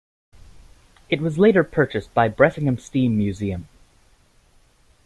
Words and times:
It 1.11 1.21
was 1.21 1.37
later 1.37 1.63
purchased 1.63 2.11
by 2.15 2.27
Bressingham 2.27 2.79
Steam 2.79 3.15
Museum. 3.19 3.67